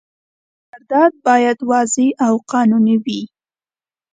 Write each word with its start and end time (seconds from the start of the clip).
قرارداد 0.71 1.13
باید 1.27 1.57
واضح 1.69 2.07
او 2.27 2.33
قانوني 2.51 2.95
وي. 3.03 3.21